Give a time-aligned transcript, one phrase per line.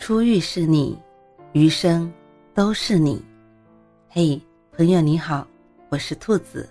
[0.00, 0.98] 初遇是你，
[1.52, 2.10] 余生
[2.54, 3.22] 都是你。
[4.08, 4.40] 嘿，
[4.72, 5.46] 朋友你好，
[5.90, 6.66] 我是兔子，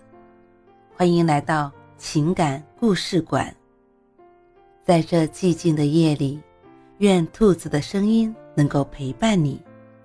[0.95, 3.55] 欢迎来到情感故事馆。
[4.83, 6.41] 在这寂静的夜里，
[6.97, 9.61] 愿兔子的声音能够陪伴你，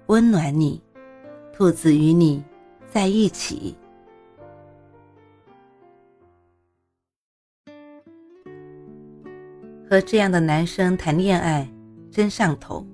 [0.07, 0.81] 温暖你。
[1.51, 2.45] 兔子与你
[2.91, 3.75] 在一起。
[9.89, 11.67] 和这样的男生谈恋爱，
[12.11, 12.86] 真上头。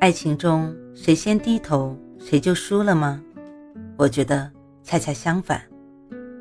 [0.00, 3.20] 爱情中，谁先低头，谁就输了吗？
[3.96, 4.48] 我觉得
[4.84, 5.60] 恰恰相反。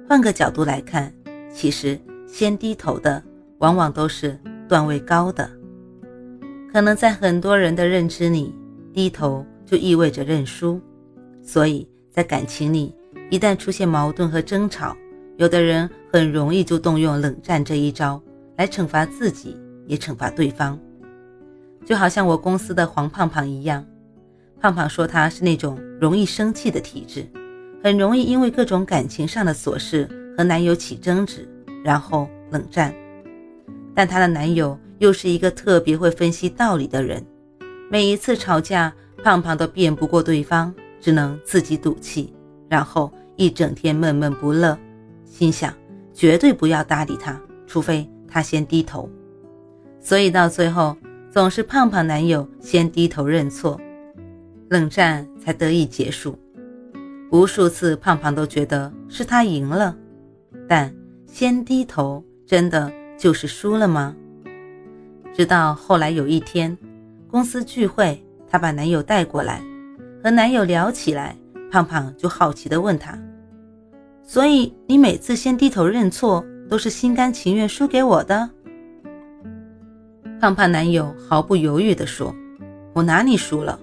[0.08, 1.12] 换个角度来看，
[1.52, 3.22] 其实先低头的，
[3.58, 4.38] 往往都是
[4.70, 5.50] 段位高的。
[6.72, 8.54] 可能在很多人的认知里，
[8.94, 10.80] 低头就意味着认输，
[11.42, 12.94] 所以在感情里，
[13.32, 14.96] 一旦出现矛盾和争吵，
[15.38, 18.22] 有的人很容易就动用冷战这一招，
[18.56, 20.80] 来惩罚自己，也惩罚对方。
[21.88, 23.86] 就好像我公司的黄胖胖一样，
[24.60, 27.26] 胖胖说他是那种容易生气的体质，
[27.82, 30.06] 很容易因为各种感情上的琐事
[30.38, 31.48] 和男友起争执，
[31.86, 32.94] 然后冷战。
[33.96, 37.26] 但她的男友又是一个特别会分析道理的人，
[37.90, 42.34] 每一次吵架，胖胖都辩不过对方，只能自己赌气，
[42.68, 44.78] 然后一整天闷闷不乐，
[45.24, 45.74] 心想
[46.14, 49.10] 绝对不要搭理他，除非他先低头。
[50.02, 50.94] 所以到最后。
[51.38, 53.80] 总是胖胖男友先低头认错，
[54.72, 56.36] 冷战才得以结束。
[57.32, 59.96] 无数次胖胖都觉得是他赢了，
[60.68, 60.92] 但
[61.28, 64.16] 先低头真的就是输了吗？
[65.32, 66.76] 直到后来有一天，
[67.30, 69.62] 公司聚会，她把男友带过来，
[70.24, 71.38] 和男友聊起来，
[71.70, 73.16] 胖胖就好奇地问他
[74.26, 78.50] ：“所以你每次先低头认错，都是心甘情愿输给我的？”
[80.40, 82.34] 胖胖男友毫不犹豫地说
[82.94, 83.80] ：“我哪里输了？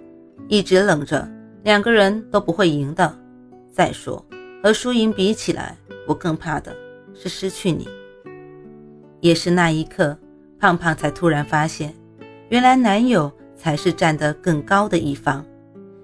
[0.46, 1.28] 一直冷着，
[1.64, 3.12] 两个人都不会赢的。
[3.72, 4.24] 再说，
[4.62, 6.72] 和输赢比起来，我更怕的
[7.12, 7.88] 是失去你。”
[9.20, 10.16] 也是那一刻，
[10.60, 11.92] 胖胖才突然发现，
[12.50, 15.44] 原来男友才是站得更高的一方。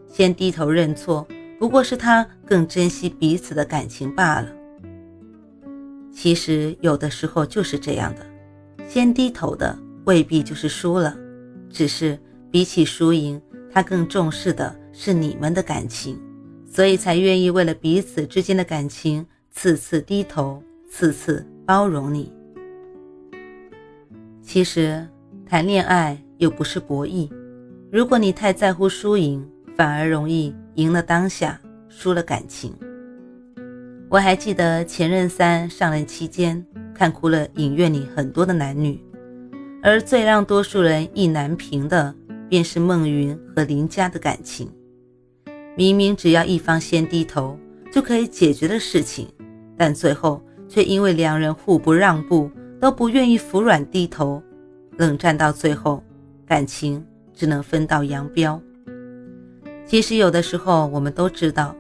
[0.09, 1.25] 先低头认错，
[1.61, 4.49] 不过是他更珍惜彼此的感情罢了。
[6.13, 8.27] 其实有的时候就是这样的，
[8.89, 9.79] 先低头的。
[10.05, 11.17] 未必就是输了，
[11.69, 12.19] 只是
[12.51, 13.41] 比起输赢，
[13.71, 16.19] 他更重视的是你们的感情，
[16.67, 22.33] 所以才愿意为了彼此之间的感情，次次低头，次次包容你。
[24.43, 25.07] 其实
[25.47, 27.31] 谈恋爱又不是博弈，
[27.93, 29.47] 如果你太在乎输赢，
[29.77, 32.75] 反而容易赢了当下，输了感情。
[34.09, 39.01] 我还记得《前任三》上任期间，看哭了影院里很多的男女。
[39.83, 42.15] 而最让多数人意难平的，
[42.49, 44.71] 便是孟云和林佳的感情。
[45.75, 47.59] 明明只要一方先低头
[47.91, 49.27] 就可以解决的事情，
[49.79, 54.43] 但最后却因为两人互不让步，都不愿意服软低头，
[54.99, 56.03] 冷战到最后，
[56.45, 57.03] 感情
[57.33, 58.61] 只能分道扬镳。
[59.87, 61.75] 其实有的时候，我们都知道，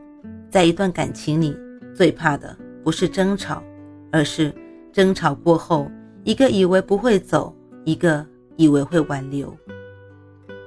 [0.48, 1.54] 在一段感情里，
[1.94, 3.62] 最怕的不是争吵，
[4.10, 4.54] 而是
[4.90, 5.90] 争吵过后，
[6.24, 7.54] 一个以为不会走。
[7.84, 8.24] 一个
[8.56, 9.56] 以为会挽留，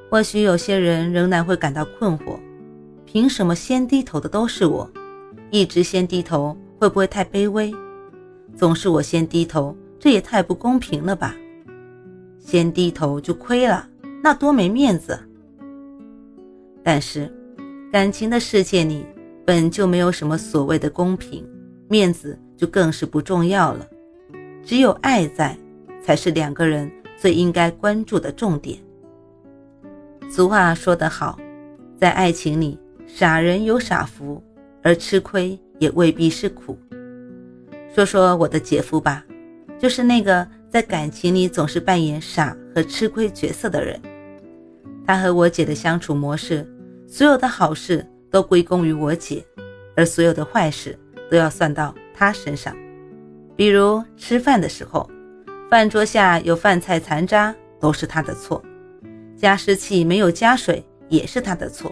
[0.09, 2.39] 或许有些人仍然会感到困惑：
[3.05, 4.89] 凭什么先低头的都是我？
[5.51, 7.73] 一直先低头会不会太卑微？
[8.55, 11.35] 总是我先低头，这也太不公平了吧？
[12.39, 13.87] 先低头就亏了，
[14.23, 15.19] 那多没面子。
[16.83, 17.31] 但是，
[17.91, 19.05] 感情的世界里
[19.45, 21.47] 本就没有什么所谓的公平，
[21.87, 23.87] 面子就更是不重要了。
[24.63, 25.57] 只有爱在，
[26.01, 26.91] 才是两个人。
[27.17, 28.77] 最应该关注的重点。
[30.29, 31.39] 俗话说得好，
[31.99, 34.43] 在爱情里，傻人有傻福，
[34.81, 36.77] 而吃亏也未必是苦。
[37.93, 39.23] 说说我的姐夫吧，
[39.77, 44.01] 就是那个在感情里总是扮演傻和吃亏角色的人。
[45.05, 46.67] 他和我姐的相处模式，
[47.07, 49.45] 所有的好事都归功于我姐，
[49.95, 50.97] 而所有的坏事
[51.29, 52.75] 都要算到他身上。
[53.55, 55.07] 比如吃饭的时候。
[55.73, 58.61] 饭桌下有饭菜残渣，都是他的错；
[59.35, 61.91] 加湿器没有加水，也是他的错；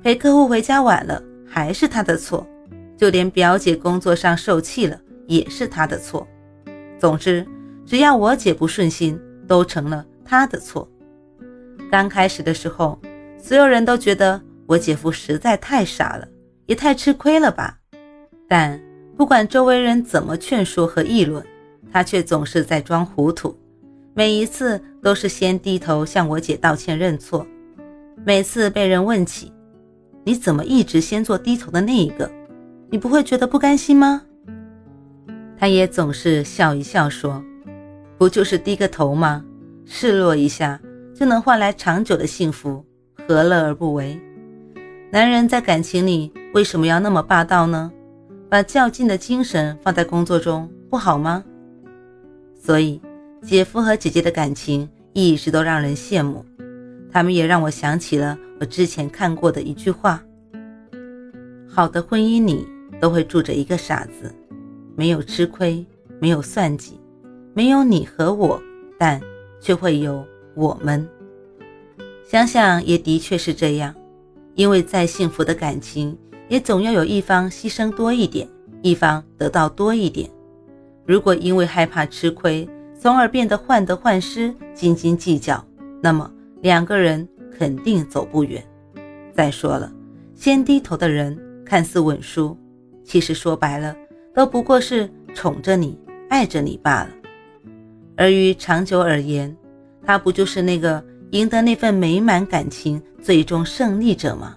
[0.00, 2.46] 陪客户回家晚了，还是他的错；
[2.96, 4.96] 就连表姐工作上受气了，
[5.26, 6.24] 也是他的错。
[7.00, 7.44] 总之，
[7.84, 10.88] 只要我姐不顺心，都成了他的错。
[11.90, 12.96] 刚开始的时候，
[13.42, 16.28] 所有人都觉得我姐夫实在太傻了，
[16.66, 17.76] 也太吃亏了吧。
[18.46, 18.80] 但
[19.16, 21.44] 不管周围人怎么劝说和议论，
[21.92, 23.56] 他却总是在装糊涂，
[24.14, 27.46] 每一次都是先低头向我姐道歉认错，
[28.24, 29.52] 每次被人问起，
[30.24, 32.30] 你怎么一直先做低头的那一个，
[32.90, 34.22] 你不会觉得不甘心吗？
[35.58, 37.42] 他也总是笑一笑说
[38.16, 39.44] ：“不就是低个头吗？
[39.84, 40.80] 示弱一下
[41.14, 42.84] 就能换来长久的幸福，
[43.28, 44.18] 何乐而不为？
[45.10, 47.90] 男人在感情里为什么要那么霸道呢？
[48.48, 51.44] 把较劲的精神放在工作中不好吗？
[52.62, 53.00] 所以，
[53.42, 56.44] 姐夫和姐姐的感情一直都让人羡慕。
[57.10, 60.22] 他们也让我想起了我之前看过的一句话：
[61.66, 62.66] 好的婚姻里
[63.00, 64.34] 都会住着一个傻子。”
[64.96, 65.86] 没有吃亏，
[66.18, 67.00] 没有算计，
[67.54, 68.60] 没有你和我，
[68.98, 69.18] 但
[69.58, 70.22] 却会有
[70.54, 71.08] 我们。
[72.28, 73.94] 想想也的确是这样，
[74.54, 76.14] 因为再幸福的感情，
[76.48, 78.46] 也总要有一方牺牲多一点，
[78.82, 80.28] 一方得到多一点。
[81.10, 85.60] 如果因为害怕吃亏，从而变得患得患失、斤斤计较，
[86.00, 86.30] 那么
[86.62, 88.64] 两个人肯定走不远。
[89.34, 89.92] 再说了，
[90.36, 91.36] 先低头的人
[91.66, 92.56] 看似稳输，
[93.02, 93.92] 其实说白了。
[94.32, 95.98] 都不过是宠着你、
[96.28, 97.10] 爱着你罢了，
[98.16, 99.56] 而于长久而言，
[100.04, 104.56] 他不就是那个赢得那份美满感情最终胜利者吗？